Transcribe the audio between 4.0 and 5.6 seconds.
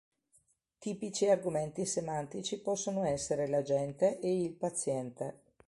e il paziente.